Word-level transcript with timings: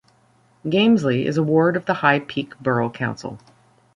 Gamesley 0.67 1.27
is 1.27 1.37
a 1.37 1.43
ward 1.43 1.77
of 1.77 1.85
the 1.85 1.93
High 1.93 2.21
Peak 2.21 2.57
Borough 2.59 2.89
Council. 2.89 3.37